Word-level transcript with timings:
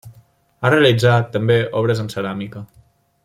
Ha 0.65 0.71
realitzat, 0.73 1.29
també, 1.37 1.59
obres 1.83 2.03
en 2.05 2.13
ceràmica. 2.15 2.65